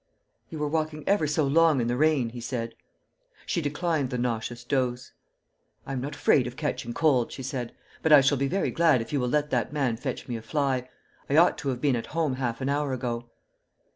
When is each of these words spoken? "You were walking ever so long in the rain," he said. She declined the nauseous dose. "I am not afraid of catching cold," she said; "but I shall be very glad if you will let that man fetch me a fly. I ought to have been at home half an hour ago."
"You 0.49 0.57
were 0.57 0.67
walking 0.67 1.03
ever 1.05 1.27
so 1.27 1.45
long 1.45 1.79
in 1.79 1.85
the 1.85 1.95
rain," 1.95 2.29
he 2.29 2.41
said. 2.41 2.73
She 3.45 3.61
declined 3.61 4.09
the 4.09 4.17
nauseous 4.17 4.63
dose. 4.63 5.11
"I 5.85 5.93
am 5.93 6.01
not 6.01 6.15
afraid 6.15 6.47
of 6.47 6.55
catching 6.55 6.91
cold," 6.91 7.31
she 7.31 7.43
said; 7.43 7.71
"but 8.01 8.11
I 8.11 8.21
shall 8.21 8.39
be 8.39 8.47
very 8.47 8.71
glad 8.71 9.01
if 9.03 9.13
you 9.13 9.19
will 9.19 9.29
let 9.29 9.51
that 9.51 9.71
man 9.71 9.97
fetch 9.97 10.27
me 10.27 10.35
a 10.37 10.41
fly. 10.41 10.89
I 11.29 11.37
ought 11.37 11.55
to 11.59 11.69
have 11.69 11.81
been 11.81 11.95
at 11.95 12.07
home 12.17 12.37
half 12.37 12.61
an 12.61 12.67
hour 12.69 12.93
ago." 12.93 13.29